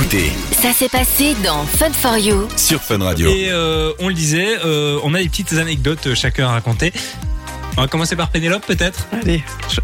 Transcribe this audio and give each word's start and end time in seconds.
écoutez 0.00 0.32
Ça 0.52 0.72
s'est 0.72 0.88
passé 0.88 1.34
dans 1.44 1.64
Fun 1.64 1.92
for 1.92 2.16
You. 2.16 2.48
sur 2.56 2.80
Fun 2.80 2.98
Radio. 2.98 3.28
Et 3.30 3.48
euh, 3.50 3.92
on 3.98 4.08
le 4.08 4.14
disait, 4.14 4.56
euh, 4.64 4.98
on 5.02 5.14
a 5.14 5.18
des 5.22 5.28
petites 5.28 5.52
anecdotes 5.54 6.06
euh, 6.06 6.14
chacun 6.14 6.48
à 6.48 6.52
raconter. 6.52 6.92
On 7.76 7.82
va 7.82 7.88
commencer 7.88 8.16
par 8.16 8.30
Pénélope 8.30 8.64
peut-être? 8.66 9.06
Allez. 9.12 9.42
je- 9.68 9.80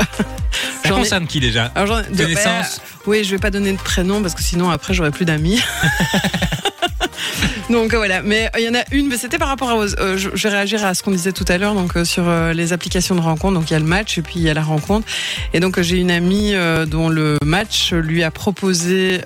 Ça 0.83 0.89
ai- 0.89 0.91
concerne 0.91 1.27
qui 1.27 1.41
déjà? 1.41 1.71
Alors, 1.75 1.89
j'en- 2.03 2.11
de- 2.11 2.17
Connaissance 2.23 2.79
bah, 2.79 2.83
Oui, 3.07 3.25
je 3.25 3.31
vais 3.31 3.39
pas 3.39 3.51
donner 3.51 3.73
de 3.73 3.79
prénom 3.79 4.23
parce 4.23 4.35
que 4.35 4.43
sinon 4.43 4.71
après 4.71 4.95
j'aurai 4.95 5.11
plus 5.11 5.25
d'amis. 5.25 5.61
donc 7.71 7.95
voilà, 7.95 8.23
mais 8.23 8.47
euh, 8.47 8.59
il 8.61 8.65
y 8.65 8.69
en 8.69 8.75
a 8.75 8.85
une, 8.93 9.09
mais 9.09 9.17
c'était 9.17 9.39
par 9.39 9.49
rapport 9.49 9.71
à. 9.71 9.75
euh, 9.77 10.17
je, 10.17 10.31
je 10.35 10.49
vais 10.49 10.55
réagir 10.55 10.85
à 10.85 10.95
ce 10.95 11.03
qu'on 11.03 11.11
disait 11.11 11.33
tout 11.33 11.45
à 11.49 11.59
l'heure, 11.59 11.75
donc 11.75 11.97
euh, 11.97 12.05
sur 12.05 12.29
euh, 12.29 12.53
les 12.53 12.73
applications 12.73 13.15
de 13.15 13.21
rencontre. 13.21 13.55
Donc 13.55 13.71
il 13.71 13.73
y 13.73 13.77
a 13.77 13.81
le 13.81 13.85
match 13.87 14.19
et 14.19 14.23
puis 14.23 14.35
il 14.37 14.43
y 14.43 14.51
a 14.51 14.55
la 14.55 14.63
rencontre. 14.63 15.07
Et 15.53 15.61
donc 15.61 15.79
euh, 15.79 15.83
j'ai 15.83 15.97
une 15.99 16.11
amie 16.11 16.55
euh, 16.55 16.87
dont 16.87 17.09
le 17.09 17.39
match 17.45 17.93
lui 17.93 18.23
a 18.23 18.31
proposé. 18.31 19.21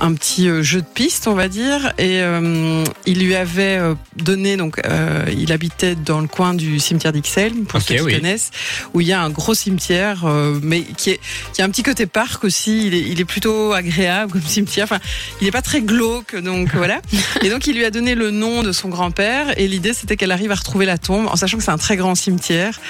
Un 0.00 0.14
petit 0.14 0.48
euh, 0.48 0.62
jeu 0.62 0.80
de 0.80 0.86
piste, 0.86 1.26
on 1.28 1.34
va 1.34 1.48
dire, 1.48 1.92
et 1.98 2.20
euh, 2.22 2.82
il 3.06 3.24
lui 3.24 3.34
avait 3.34 3.78
euh, 3.78 3.94
donné 4.16 4.56
donc 4.56 4.80
euh, 4.84 5.24
il 5.36 5.52
habitait 5.52 5.94
dans 5.94 6.20
le 6.20 6.28
coin 6.28 6.54
du 6.54 6.78
cimetière 6.80 7.12
d'Ixelles 7.12 7.52
pour 7.68 7.80
Ok, 7.80 7.86
ceux 7.88 7.94
qui 7.96 8.00
oui. 8.02 8.14
connaissent, 8.16 8.50
où 8.94 9.00
il 9.00 9.06
y 9.06 9.12
a 9.12 9.22
un 9.22 9.30
gros 9.30 9.54
cimetière, 9.54 10.24
euh, 10.24 10.58
mais 10.62 10.82
qui 10.82 11.10
est 11.10 11.20
qui 11.52 11.62
a 11.62 11.64
un 11.64 11.70
petit 11.70 11.82
côté 11.82 12.06
parc 12.06 12.44
aussi. 12.44 12.86
Il 12.86 12.94
est, 12.94 13.00
il 13.00 13.20
est 13.20 13.24
plutôt 13.24 13.72
agréable 13.72 14.32
comme 14.32 14.42
cimetière. 14.42 14.84
Enfin, 14.84 14.98
il 15.40 15.46
est 15.48 15.52
pas 15.52 15.62
très 15.62 15.80
glauque, 15.82 16.36
donc 16.36 16.70
voilà. 16.74 17.00
Et 17.42 17.50
donc 17.50 17.66
il 17.66 17.76
lui 17.76 17.84
a 17.84 17.90
donné 17.90 18.14
le 18.14 18.30
nom 18.30 18.62
de 18.62 18.72
son 18.72 18.88
grand-père, 18.88 19.58
et 19.58 19.68
l'idée 19.68 19.92
c'était 19.92 20.16
qu'elle 20.16 20.32
arrive 20.32 20.50
à 20.52 20.56
retrouver 20.56 20.86
la 20.86 20.98
tombe, 20.98 21.26
en 21.26 21.36
sachant 21.36 21.58
que 21.58 21.62
c'est 21.64 21.70
un 21.70 21.78
très 21.78 21.96
grand 21.96 22.14
cimetière. 22.14 22.80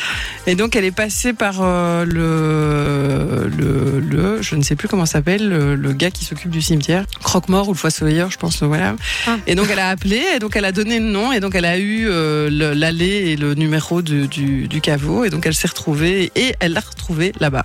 Et 0.47 0.55
donc 0.55 0.77
elle 0.77 0.85
est 0.85 0.91
passée 0.91 1.33
par 1.33 1.63
le, 1.63 2.05
le 3.49 4.01
le 4.01 4.43
je 4.43 4.55
ne 4.57 4.63
sais 4.63 4.77
plus 4.77 4.89
comment 4.89 5.07
s'appelle 5.07 5.49
le, 5.49 5.75
le 5.75 5.93
gars 5.93 6.11
qui 6.11 6.25
s'occupe 6.25 6.51
du 6.51 6.61
cimetière, 6.63 6.92
Croque-mort 7.23 7.69
ou 7.69 7.73
le 7.73 7.79
Fossoyeur, 7.79 8.31
je 8.31 8.37
pense. 8.39 8.63
Voilà. 8.63 8.97
Ah. 9.27 9.37
Et 9.47 9.55
donc 9.55 9.69
elle 9.71 9.79
a 9.79 9.89
appelé, 9.89 10.23
et 10.37 10.39
donc 10.39 10.57
elle 10.57 10.65
a 10.65 10.73
donné 10.73 10.99
le 10.99 11.07
nom, 11.07 11.33
et 11.33 11.41
donc 11.41 11.55
elle 11.55 11.65
a 11.65 11.79
eu 11.79 12.07
euh, 12.09 12.49
le- 12.51 12.73
l'allée 12.75 13.31
et 13.33 13.37
le 13.37 13.55
numéro 13.55 14.03
du, 14.03 14.27
du, 14.29 14.69
du 14.69 14.81
caveau, 14.81 15.25
et 15.25 15.31
donc 15.31 15.47
elle 15.47 15.55
s'est 15.55 15.69
retrouvée 15.69 16.31
et 16.37 16.55
elle 16.61 16.73
l'a 16.73 16.81
retrouvé 16.81 17.33
là-bas. 17.41 17.65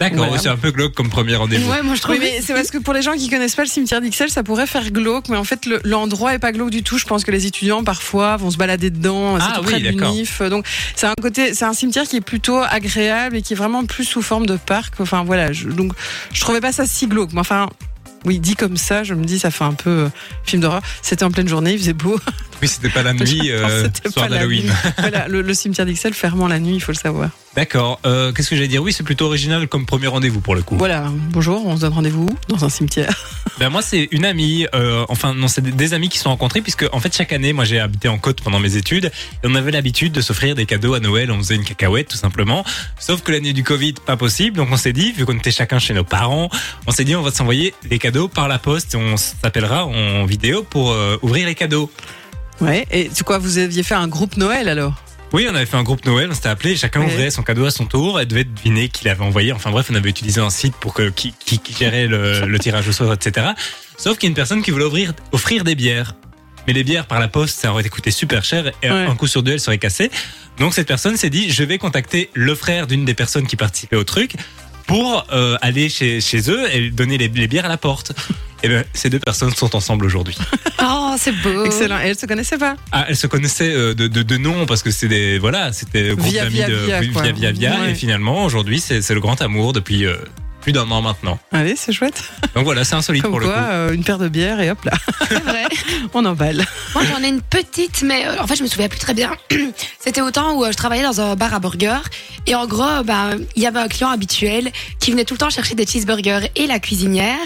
D'accord, 0.00 0.26
Voilà. 0.26 0.38
c'est 0.38 0.48
un 0.48 0.56
peu 0.56 0.70
glauque 0.70 0.94
comme 0.94 1.08
premier 1.10 1.36
rendez-vous. 1.36 1.70
Ouais, 1.70 1.82
moi 1.82 1.94
je 1.94 2.00
trouve. 2.02 2.14
Oui, 2.16 2.20
mais 2.22 2.40
c'est 2.44 2.54
parce 2.54 2.70
que 2.70 2.78
pour 2.78 2.92
les 2.94 3.02
gens 3.02 3.12
qui 3.14 3.28
connaissent 3.28 3.54
pas 3.54 3.62
le 3.64 3.68
cimetière 3.68 4.00
d'Ixelles, 4.00 4.30
ça 4.30 4.42
pourrait 4.42 4.66
faire 4.66 4.90
glauque, 4.90 5.28
mais 5.28 5.36
en 5.36 5.44
fait 5.44 5.66
le- 5.66 5.80
l'endroit 5.84 6.34
est 6.34 6.38
pas 6.38 6.52
glauque 6.52 6.70
du 6.70 6.82
tout. 6.82 6.98
Je 6.98 7.04
pense 7.04 7.24
que 7.24 7.30
les 7.30 7.46
étudiants 7.46 7.84
parfois 7.84 8.36
vont 8.36 8.50
se 8.50 8.56
balader 8.56 8.90
dedans, 8.90 9.38
c'est 9.38 9.46
Ah 9.48 9.52
tout 9.56 9.60
oui, 9.64 9.66
près 9.72 9.80
de 9.80 9.90
d'accord. 9.90 10.12
l'UNIF. 10.12 10.42
Donc 10.42 10.66
c'est 10.96 11.06
un 11.06 11.14
côté, 11.20 11.54
c'est 11.54 11.64
un 11.64 11.72
cimetière 11.74 12.04
qui 12.04 12.16
est 12.16 12.20
plutôt 12.20 12.58
agréable 12.58 13.36
et 13.36 13.42
qui 13.42 13.52
est 13.52 13.56
vraiment 13.56 13.84
plus 13.84 14.04
sous 14.04 14.22
forme 14.22 14.46
de 14.46 14.56
parc. 14.56 14.94
Enfin 15.00 15.24
voilà, 15.24 15.52
je, 15.52 15.68
donc 15.68 15.92
je 16.32 16.40
trouvais 16.40 16.60
pas 16.60 16.72
ça 16.72 16.86
si 16.86 17.06
glauque. 17.06 17.32
Mais 17.32 17.40
enfin. 17.40 17.68
Oui, 18.24 18.38
dit 18.38 18.56
comme 18.56 18.76
ça, 18.76 19.04
je 19.04 19.14
me 19.14 19.24
dis, 19.24 19.38
ça 19.38 19.50
fait 19.50 19.64
un 19.64 19.74
peu 19.74 19.90
euh, 19.90 20.08
film 20.44 20.62
d'horreur. 20.62 20.82
C'était 21.02 21.24
en 21.24 21.30
pleine 21.30 21.48
journée, 21.48 21.72
il 21.72 21.78
faisait 21.78 21.92
beau. 21.92 22.18
Oui, 22.64 22.68
c'était 22.68 22.88
pas 22.88 23.02
la 23.02 23.12
nuit, 23.14 23.50
euh, 23.50 23.88
soir 24.10 24.28
d'Halloween. 24.30 24.72
voilà, 24.98 25.28
le, 25.28 25.42
le 25.42 25.52
cimetière 25.54 25.84
d'Ixelles 25.84 26.14
fermant 26.14 26.48
la 26.48 26.58
nuit, 26.58 26.76
il 26.76 26.80
faut 26.80 26.92
le 26.92 26.96
savoir. 26.96 27.28
D'accord. 27.56 28.00
Euh, 28.06 28.32
Qu'est-ce 28.32 28.48
que 28.50 28.56
j'allais 28.56 28.68
dire? 28.68 28.82
Oui, 28.82 28.92
c'est 28.92 29.02
plutôt 29.04 29.26
original 29.26 29.68
comme 29.68 29.84
premier 29.86 30.06
rendez-vous 30.06 30.40
pour 30.40 30.54
le 30.54 30.62
coup. 30.62 30.76
Voilà, 30.78 31.12
bonjour, 31.30 31.64
on 31.66 31.76
se 31.76 31.82
donne 31.82 31.92
rendez-vous 31.92 32.28
dans 32.48 32.64
un 32.64 32.68
cimetière. 32.70 33.14
Ben 33.60 33.68
moi, 33.70 33.82
c'est 33.82 34.08
une 34.10 34.24
amie. 34.24 34.66
euh, 34.74 35.04
enfin, 35.08 35.32
non, 35.32 35.46
c'est 35.46 35.60
des- 35.60 35.70
des 35.70 35.94
amis 35.94 36.08
qui 36.08 36.18
se 36.18 36.24
sont 36.24 36.30
rencontrés 36.30 36.60
puisque 36.60 36.84
en 36.90 36.98
fait 36.98 37.14
chaque 37.16 37.32
année, 37.32 37.52
moi 37.52 37.64
j'ai 37.64 37.78
habité 37.78 38.08
en 38.08 38.18
côte 38.18 38.40
pendant 38.40 38.58
mes 38.58 38.74
études 38.74 39.12
et 39.44 39.46
on 39.46 39.54
avait 39.54 39.70
l'habitude 39.70 40.10
de 40.12 40.20
s'offrir 40.22 40.56
des 40.56 40.66
cadeaux 40.66 40.94
à 40.94 40.98
Noël. 40.98 41.30
On 41.30 41.38
faisait 41.38 41.54
une 41.54 41.62
cacahuète 41.62 42.08
tout 42.08 42.16
simplement. 42.16 42.64
Sauf 42.98 43.22
que 43.22 43.30
l'année 43.30 43.52
du 43.52 43.62
Covid, 43.62 43.94
pas 44.04 44.16
possible. 44.16 44.56
Donc 44.56 44.70
on 44.72 44.76
s'est 44.76 44.92
dit, 44.92 45.12
vu 45.12 45.24
qu'on 45.24 45.36
était 45.36 45.52
chacun 45.52 45.78
chez 45.78 45.94
nos 45.94 46.02
parents, 46.02 46.48
on 46.88 46.90
s'est 46.90 47.04
dit 47.04 47.14
on 47.14 47.22
va 47.22 47.30
s'envoyer 47.30 47.74
des 47.88 48.00
cadeaux 48.00 48.26
par 48.26 48.48
la 48.48 48.58
poste 48.58 48.94
et 48.94 48.96
on 48.96 49.16
s'appellera 49.16 49.86
en 49.86 50.24
vidéo 50.24 50.64
pour 50.68 50.90
euh, 50.90 51.16
ouvrir 51.22 51.46
les 51.46 51.54
cadeaux. 51.54 51.92
Ouais, 52.60 52.86
et 52.90 53.10
c'est 53.12 53.24
quoi, 53.24 53.38
vous 53.38 53.58
aviez 53.58 53.82
fait 53.82 53.94
un 53.94 54.08
groupe 54.08 54.36
Noël 54.36 54.68
alors? 54.68 54.94
Oui, 55.32 55.46
on 55.50 55.54
avait 55.54 55.66
fait 55.66 55.76
un 55.76 55.82
groupe 55.82 56.04
Noël, 56.04 56.28
on 56.30 56.34
s'était 56.34 56.48
appelé, 56.48 56.76
chacun 56.76 57.00
Ouais. 57.00 57.06
ouvrait 57.06 57.30
son 57.30 57.42
cadeau 57.42 57.64
à 57.66 57.70
son 57.72 57.86
tour, 57.86 58.20
elle 58.20 58.28
devait 58.28 58.44
deviner 58.44 58.88
qui 58.88 59.04
l'avait 59.04 59.24
envoyé. 59.24 59.52
Enfin 59.52 59.70
bref, 59.72 59.88
on 59.90 59.94
avait 59.96 60.10
utilisé 60.10 60.40
un 60.40 60.50
site 60.50 60.74
pour 60.76 60.94
que 60.94 61.08
qui, 61.10 61.34
qui, 61.44 61.58
qui 61.58 61.72
gérait 61.74 62.06
le, 62.06 62.46
le 62.46 62.58
tirage 62.60 62.86
au 62.88 62.92
sort, 62.92 63.12
etc. 63.12 63.48
Sauf 63.96 64.16
qu'il 64.16 64.28
y 64.28 64.28
a 64.28 64.30
une 64.30 64.36
personne 64.36 64.62
qui 64.62 64.70
voulait 64.70 64.84
ouvrir, 64.84 65.12
offrir 65.32 65.64
des 65.64 65.74
bières. 65.74 66.14
Mais 66.66 66.72
les 66.72 66.84
bières 66.84 67.06
par 67.06 67.18
la 67.20 67.28
poste, 67.28 67.58
ça 67.60 67.72
aurait 67.72 67.86
coûté 67.88 68.10
super 68.10 68.44
cher 68.44 68.68
et 68.82 68.90
Ouais. 68.90 69.06
un 69.06 69.14
coup 69.16 69.26
sur 69.26 69.42
deux, 69.42 69.52
elles 69.52 69.60
seraient 69.60 69.76
cassées. 69.78 70.10
Donc 70.58 70.72
cette 70.72 70.86
personne 70.86 71.16
s'est 71.16 71.30
dit, 71.30 71.50
je 71.50 71.64
vais 71.64 71.78
contacter 71.78 72.30
le 72.32 72.54
frère 72.54 72.86
d'une 72.86 73.04
des 73.04 73.14
personnes 73.14 73.46
qui 73.48 73.56
participaient 73.56 73.96
au 73.96 74.04
truc 74.04 74.34
pour 74.86 75.26
euh, 75.32 75.56
aller 75.62 75.88
chez, 75.88 76.20
chez 76.20 76.50
eux 76.50 76.68
et 76.74 76.90
donner 76.90 77.18
les, 77.18 77.28
les 77.28 77.48
bières 77.48 77.64
à 77.64 77.68
la 77.68 77.76
porte. 77.78 78.12
Et 78.62 78.68
ben, 78.68 78.82
ces 78.94 79.10
deux 79.10 79.18
personnes 79.18 79.54
sont 79.54 79.76
ensemble 79.76 80.06
aujourd'hui. 80.06 80.36
Oh, 80.86 81.16
c'est 81.18 81.32
beau. 81.32 81.64
Excellent. 81.64 81.98
Et 82.00 82.08
elle 82.08 82.18
se 82.18 82.26
connaissait 82.26 82.58
pas? 82.58 82.76
Ah, 82.92 83.06
elles 83.08 83.16
se 83.16 83.26
connaissaient 83.26 83.72
euh, 83.72 83.94
de, 83.94 84.06
de, 84.06 84.22
de 84.22 84.36
nom 84.36 84.66
parce 84.66 84.82
que 84.82 84.90
c'est 84.90 85.08
des 85.08 85.38
voilà, 85.38 85.72
c'était 85.72 86.08
groupe 86.14 86.28
Via, 86.28 86.44
d'amis 86.44 86.56
via, 86.56 86.68
de 86.68 86.74
via, 86.74 87.00
via 87.00 87.32
via 87.32 87.52
via. 87.52 87.80
Ouais. 87.80 87.92
et 87.92 87.94
finalement 87.94 88.44
aujourd'hui 88.44 88.80
c'est 88.80 89.00
c'est 89.00 89.14
le 89.14 89.20
grand 89.20 89.40
amour 89.40 89.72
depuis 89.72 90.04
euh, 90.04 90.16
plus 90.64 90.72
d'un 90.72 90.90
an 90.90 91.00
maintenant. 91.02 91.38
Allez, 91.52 91.76
c'est 91.76 91.92
chouette. 91.92 92.24
Donc 92.54 92.64
voilà, 92.64 92.84
c'est 92.84 92.94
insolite 92.94 93.22
Comme 93.22 93.32
pour 93.32 93.40
quoi, 93.40 93.50
le 93.50 93.56
coup. 93.56 93.62
euh, 93.70 93.92
une 93.92 94.02
paire 94.02 94.18
de 94.18 94.28
bières 94.28 94.60
et 94.60 94.70
hop 94.70 94.82
là, 94.84 94.92
C'est 95.28 95.38
vrai. 95.42 95.64
on 96.14 96.24
emballe. 96.24 96.64
Moi, 96.94 97.04
j'en 97.04 97.22
ai 97.22 97.28
une 97.28 97.42
petite, 97.42 98.02
mais 98.02 98.26
euh, 98.26 98.40
en 98.42 98.46
fait, 98.46 98.56
je 98.56 98.62
me 98.62 98.68
souviens 98.68 98.88
plus 98.88 98.98
très 98.98 99.14
bien. 99.14 99.30
C'était 100.00 100.22
au 100.22 100.30
temps 100.30 100.54
où 100.54 100.64
euh, 100.64 100.72
je 100.72 100.76
travaillais 100.76 101.02
dans 101.02 101.20
un 101.20 101.36
bar 101.36 101.52
à 101.54 101.60
burger. 101.60 101.98
Et 102.46 102.54
en 102.54 102.66
gros, 102.66 103.02
bah, 103.04 103.30
il 103.56 103.62
y 103.62 103.66
avait 103.66 103.78
un 103.78 103.88
client 103.88 104.08
habituel 104.08 104.72
qui 105.00 105.10
venait 105.10 105.24
tout 105.24 105.34
le 105.34 105.38
temps 105.38 105.50
chercher 105.50 105.74
des 105.74 105.86
cheeseburgers 105.86 106.48
et 106.56 106.66
la 106.66 106.78
cuisinière. 106.80 107.36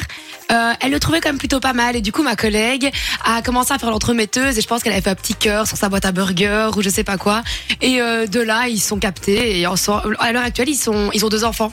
euh, 0.52 0.72
elle 0.80 0.90
le 0.92 1.00
trouvait 1.00 1.20
quand 1.20 1.28
même 1.28 1.38
plutôt 1.38 1.60
pas 1.60 1.72
mal. 1.72 1.96
Et 1.96 2.00
du 2.00 2.12
coup, 2.12 2.22
ma 2.22 2.36
collègue 2.36 2.90
a 3.24 3.42
commencé 3.42 3.72
à 3.74 3.78
faire 3.78 3.90
l'entremetteuse. 3.90 4.56
Et 4.56 4.60
je 4.60 4.66
pense 4.66 4.82
qu'elle 4.82 4.92
avait 4.92 5.02
fait 5.02 5.10
un 5.10 5.14
petit 5.16 5.34
cœur 5.34 5.66
sur 5.66 5.76
sa 5.76 5.88
boîte 5.88 6.04
à 6.04 6.12
burger 6.12 6.70
ou 6.76 6.82
je 6.82 6.88
sais 6.88 7.04
pas 7.04 7.16
quoi. 7.18 7.42
Et 7.80 8.00
euh, 8.00 8.26
de 8.26 8.40
là, 8.40 8.68
ils 8.68 8.80
sont 8.80 8.98
captés. 8.98 9.58
Et 9.60 9.66
ensemble, 9.66 10.16
à 10.20 10.32
l'heure 10.32 10.44
actuelle, 10.44 10.68
ils, 10.68 10.76
sont, 10.76 11.10
ils 11.12 11.24
ont 11.24 11.28
deux 11.28 11.44
enfants. 11.44 11.72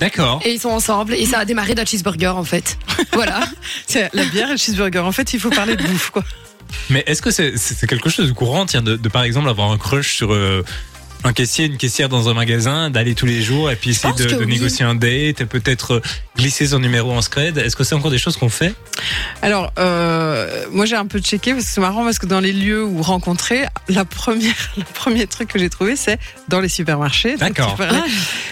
D'accord. 0.00 0.40
Et 0.44 0.52
ils 0.52 0.60
sont 0.60 0.70
ensemble. 0.70 1.14
Et 1.14 1.26
ça 1.26 1.38
a 1.38 1.44
démarré 1.44 1.74
d'un 1.74 1.84
cheeseburger, 1.84 2.36
en 2.36 2.44
fait. 2.44 2.78
Voilà. 3.12 3.40
C'est 3.86 4.12
la 4.12 4.24
bière 4.24 4.48
et 4.48 4.52
le 4.52 4.56
cheeseburger. 4.56 5.04
En 5.04 5.12
fait, 5.12 5.32
il 5.34 5.40
faut 5.40 5.50
parler 5.50 5.76
de 5.76 5.82
bouffe, 5.82 6.10
quoi. 6.10 6.24
Mais 6.90 7.04
est-ce 7.06 7.22
que 7.22 7.30
c'est 7.30 7.86
quelque 7.86 8.10
chose 8.10 8.26
de 8.28 8.32
courant 8.32 8.66
tiens 8.66 8.82
de, 8.82 8.96
de 8.96 9.08
par 9.08 9.22
exemple 9.22 9.48
avoir 9.48 9.70
un 9.70 9.78
crush 9.78 10.16
sur 10.16 10.32
euh, 10.32 10.64
un 11.24 11.32
caissier, 11.32 11.64
une 11.66 11.76
caissière 11.78 12.08
dans 12.10 12.28
un 12.28 12.34
magasin, 12.34 12.90
d'aller 12.90 13.14
tous 13.14 13.24
les 13.26 13.40
jours 13.42 13.70
et 13.70 13.76
puis 13.76 13.90
essayer 13.90 14.12
de, 14.14 14.24
que 14.24 14.30
de 14.34 14.36
oui. 14.44 14.46
négocier 14.46 14.84
un 14.84 14.94
date, 14.94 15.40
et 15.40 15.46
peut-être 15.46 15.94
euh, 15.94 16.02
glisser 16.36 16.66
son 16.66 16.78
numéro 16.78 17.12
en 17.12 17.22
scred. 17.22 17.56
Est-ce 17.58 17.76
que 17.76 17.82
c'est 17.84 17.94
encore 17.94 18.10
des 18.10 18.18
choses 18.18 18.36
qu'on 18.36 18.50
fait? 18.50 18.74
Alors, 19.42 19.72
euh, 19.78 20.64
moi 20.70 20.84
j'ai 20.84 20.96
un 20.96 21.06
peu 21.06 21.20
checké 21.20 21.52
parce 21.52 21.64
que 21.64 21.70
c'est 21.70 21.80
marrant 21.80 22.04
parce 22.04 22.18
que 22.18 22.26
dans 22.26 22.40
les 22.40 22.52
lieux 22.52 22.84
où 22.84 23.00
rencontrer, 23.02 23.64
la 23.88 24.04
première, 24.04 24.54
le 24.76 24.84
premier 24.94 25.26
truc 25.26 25.48
que 25.48 25.58
j'ai 25.58 25.70
trouvé, 25.70 25.96
c'est 25.96 26.18
dans 26.48 26.60
les 26.60 26.68
supermarchés. 26.68 27.36
D'accord. 27.36 27.76
aller- 27.80 27.96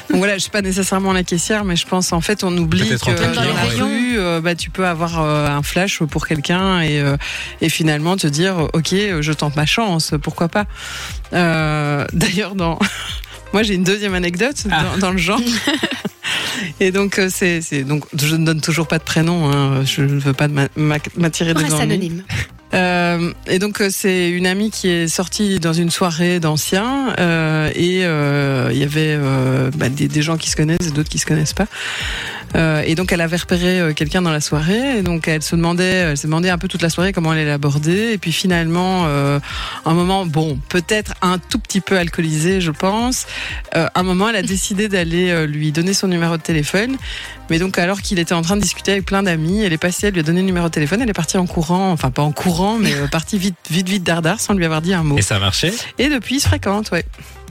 Donc 0.09 0.19
voilà, 0.19 0.35
je 0.35 0.41
suis 0.43 0.51
pas 0.51 0.63
nécessairement 0.63 1.13
la 1.13 1.23
caissière, 1.25 1.65
mais 1.65 1.77
je 1.77 1.87
pense 1.87 2.13
en 2.13 2.21
fait 2.23 2.43
on 2.45 2.57
oublie 2.57 2.85
Peut-être 2.89 3.05
que 3.15 3.35
dans 3.35 3.43
la 3.43 3.53
ouais. 3.53 3.83
rue, 3.83 4.19
euh, 4.19 4.41
bah, 4.41 4.55
tu 4.55 4.71
peux 4.71 4.87
avoir 4.87 5.21
euh, 5.23 5.47
un 5.47 5.63
flash 5.63 5.99
pour 6.03 6.27
quelqu'un 6.27 6.81
et, 6.81 7.01
euh, 7.01 7.17
et 7.61 7.69
finalement 7.69 8.17
te 8.17 8.27
dire 8.27 8.69
ok, 8.73 8.95
je 9.21 9.33
tente 9.33 9.57
ma 9.57 9.67
chance, 9.67 10.15
pourquoi 10.23 10.49
pas. 10.49 10.65
Euh, 11.35 12.07
D'ailleurs, 12.13 12.55
dans 12.63 12.79
moi 13.53 13.63
j'ai 13.63 13.75
une 13.75 13.85
deuxième 13.85 14.15
anecdote 14.15 14.59
Ah. 14.71 14.83
dans, 14.85 14.99
dans 14.99 15.11
le 15.13 15.19
genre. 15.19 15.41
Et 16.81 16.91
donc 16.93 17.19
euh, 17.19 17.29
c'est 17.31 17.61
c'est- 17.61 17.83
donc 17.85 18.05
je 18.17 18.37
ne 18.37 18.45
donne 18.47 18.61
toujours 18.61 18.87
pas 18.87 18.99
de 18.99 19.05
prénom, 19.05 19.51
hein, 19.51 19.85
je 19.85 20.03
ne 20.03 20.19
veux 20.21 20.33
pas 20.33 20.49
de 20.49 20.53
ma- 20.55 20.69
ma- 20.77 20.99
m'attirer 21.17 21.53
On 21.55 21.59
des 21.59 21.65
reste 21.65 21.81
anonyme. 21.81 22.23
Euh, 22.75 23.33
et 23.47 23.59
donc 23.59 23.81
euh, 23.81 23.89
c'est 23.91 24.31
une 24.31 24.47
amie 24.47 24.71
qui 24.71 24.89
est 24.89 25.09
sortie 25.09 25.61
dans 25.61 25.75
une 25.75 25.91
soirée 25.91 26.41
d'anciens 26.41 27.15
euh, 27.19 27.71
et 27.75 28.03
il 28.73 28.79
y 28.79 28.83
avait 28.83 29.19
bah, 29.77 29.89
des, 29.89 30.23
gens 30.23 30.37
qui 30.37 30.51
se 30.51 30.57
connaissent 30.57 30.87
et 30.87 30.91
d'autres 30.91 31.09
qui 31.09 31.19
se 31.19 31.27
connaissent 31.27 31.55
pas. 31.55 31.67
Et 32.85 32.95
donc 32.95 33.13
elle 33.13 33.21
avait 33.21 33.37
repéré 33.37 33.95
quelqu'un 33.95 34.23
dans 34.23 34.31
la 34.31 34.41
soirée 34.41 34.99
et 34.99 35.03
donc 35.03 35.27
elle 35.27 35.43
se 35.43 35.57
demandait, 35.57 35.85
elle 35.85 36.17
s'est 36.17 36.27
demandé 36.27 36.51
un 36.51 36.59
peu 36.59 36.69
toute 36.69 36.83
la 36.83 36.91
soirée 36.91 37.13
comment 37.13 37.33
elle 37.33 37.41
allait 37.41 37.49
l'aborder 37.49 38.13
et 38.13 38.19
puis 38.19 38.33
finalement 38.33 39.07
un 39.07 39.95
moment 39.95 40.27
bon 40.27 40.59
peut-être 40.69 41.15
un 41.23 41.39
tout 41.39 41.59
petit 41.59 41.81
peu 41.81 41.97
alcoolisé 41.99 42.61
je 42.61 42.71
pense. 42.71 43.27
Un 43.75 44.03
moment 44.03 44.29
elle 44.29 44.37
a 44.37 44.43
décidé 44.43 44.89
d'aller 44.89 45.47
lui 45.47 45.73
donner 45.73 45.95
son 45.95 46.09
numéro 46.09 46.37
de 46.37 46.43
téléphone 46.43 46.97
mais 47.49 47.59
donc 47.59 47.79
alors 47.79 48.03
qu'il 48.03 48.19
était 48.19 48.35
en 48.35 48.43
train 48.43 48.57
de 48.57 48.63
discuter 48.63 48.93
avec 48.93 49.07
plein 49.07 49.23
d'amis 49.23 49.63
elle 49.63 49.73
est 49.73 49.79
passée 49.79 50.09
elle 50.09 50.15
lui 50.15 50.21
a 50.21 50.23
donné 50.23 50.41
le 50.41 50.47
numéro 50.47 50.69
de 50.69 50.73
téléphone 50.73 51.01
elle 51.03 51.11
est 51.11 51.15
partie 51.15 51.39
en 51.39 51.47
courant 51.47 51.91
enfin 51.91 52.11
pas 52.11 52.23
en 52.23 52.33
courant 52.33 52.62
mais 52.79 52.95
euh, 52.95 53.07
partie 53.09 53.39
vite 53.39 53.57
vite 53.71 53.89
vite 53.89 54.03
dardard 54.05 54.41
sans 54.41 54.55
lui 54.55 54.65
avoir 54.65 54.83
dit 54.83 54.95
un 54.95 55.03
mot. 55.03 55.19
Et 55.19 55.23
ça 55.23 55.37
a 55.37 55.39
marché 55.39 55.73
Et 55.99 56.09
depuis 56.09 56.37
ils 56.37 56.41
se 56.41 56.47
fréquentent 56.49 56.91
ouais. 56.93 57.05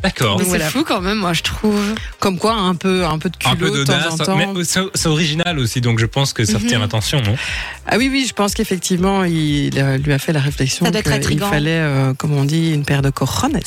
D'accord. 0.04 0.38
C'est 0.40 0.48
voilà. 0.48 0.68
fou 0.68 0.84
quand 0.84 1.00
même, 1.00 1.20
moi, 1.20 1.34
je 1.34 1.44
trouve. 1.44 1.80
Comme 2.20 2.40
quoi 2.40 2.54
un 2.56 2.74
peu 2.74 3.06
un 3.06 3.20
peu 3.20 3.30
de 3.30 3.36
Un 3.46 3.56
culot 3.56 3.72
peu 3.72 3.78
de 3.78 3.84
temps 3.84 3.94
en 3.94 3.98
d'audace, 4.10 4.18
temps. 4.26 4.36
mais 4.36 4.64
c'est 4.96 5.08
original 5.08 5.60
aussi, 5.60 5.80
donc 5.80 6.00
je 6.00 6.08
pense 6.08 6.34
que 6.34 6.44
ça 6.44 6.58
retient 6.58 6.78
Mhm. 6.80 6.82
l'attention, 6.86 7.22
non? 7.22 7.36
Ah 7.86 7.98
oui, 8.00 8.10
oui, 8.12 8.26
je 8.28 8.34
pense 8.34 8.56
qu'effectivement, 8.56 9.24
il 9.26 9.78
euh, 9.78 9.98
lui 10.00 10.12
a 10.12 10.18
fait 10.18 10.34
la 10.34 10.40
réflexion 10.40 10.88
qu'il 10.90 11.40
fallait, 11.40 11.70
euh, 11.82 12.16
comme 12.16 12.34
on 12.34 12.46
dit, 12.46 12.72
une 12.74 12.84
paire 12.84 13.04
de 13.04 13.12
cojones. 13.12 13.60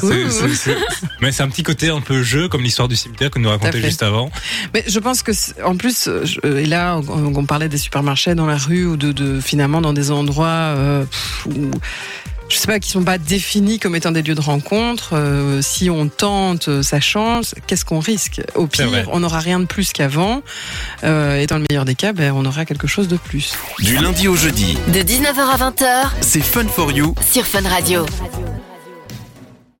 C'est- 0.00 0.06
Ouh. 0.24 0.30
c'est- 0.30 0.54
c'est- 0.54 0.76
Mais 1.20 1.32
c'est 1.32 1.42
un 1.42 1.48
petit 1.48 1.62
côté 1.62 1.88
un 1.90 2.00
peu 2.00 2.22
jeu, 2.22 2.48
comme 2.48 2.62
l'histoire 2.62 2.88
du 2.88 2.96
cimetière 2.96 3.30
que 3.30 3.38
nous 3.38 3.48
racontait 3.48 3.80
fait. 3.80 3.86
juste 3.88 4.02
avant. 4.02 4.30
Mais 4.74 4.84
je 4.86 4.98
pense 4.98 5.22
que, 5.22 5.32
c'est- 5.32 5.60
en 5.62 5.76
plus, 5.76 6.08
euh, 6.08 6.24
je- 6.24 6.40
euh, 6.44 6.58
et 6.58 6.66
là, 6.66 6.98
on, 7.08 7.34
on 7.36 7.44
parlait 7.46 7.68
des 7.68 7.78
supermarchés 7.78 8.34
dans 8.34 8.46
la 8.46 8.56
rue 8.56 8.86
ou 8.86 8.96
de, 8.96 9.12
de 9.12 9.40
finalement 9.40 9.80
dans 9.80 9.92
des 9.92 10.10
endroits 10.10 10.46
euh, 10.46 11.04
pff, 11.04 11.46
où, 11.46 11.70
je 12.48 12.56
sais 12.58 12.66
pas, 12.66 12.78
qui 12.80 12.90
sont 12.90 13.02
pas 13.04 13.16
définis 13.18 13.78
comme 13.78 13.96
étant 13.96 14.10
des 14.12 14.20
lieux 14.22 14.34
de 14.34 14.40
rencontre. 14.40 15.10
euh, 15.14 15.62
si 15.62 15.88
on 15.88 16.08
tente 16.08 16.68
euh, 16.68 16.82
sa 16.82 17.00
chance, 17.00 17.54
qu'est-ce 17.66 17.84
qu'on 17.84 18.00
risque? 18.00 18.42
Au 18.54 18.68
C'est 18.72 18.84
vrai. 18.84 19.02
pire, 19.04 19.10
on 19.12 19.20
n'aura 19.20 19.38
rien 19.40 19.58
de 19.60 19.64
plus 19.64 19.92
qu'avant. 19.92 20.42
Euh, 21.04 21.38
et 21.40 21.46
dans 21.46 21.56
le 21.58 21.64
meilleur 21.70 21.84
des 21.86 21.94
cas, 21.94 22.12
ben, 22.12 22.32
on 22.34 22.44
aura 22.44 22.64
quelque 22.66 22.86
chose 22.86 23.08
de 23.08 23.16
plus. 23.16 23.54
Du 23.78 23.96
lundi 23.96 24.28
au 24.28 24.36
jeudi, 24.36 24.76
De 24.88 25.00
19h 25.00 25.48
à 25.50 25.56
20h 25.56 26.10
c'est 26.20 26.40
Fun 26.42 26.66
for 26.68 26.92
You 26.92 27.14
sur 27.32 27.46
Fun 27.46 27.66
Radio. 27.68 28.04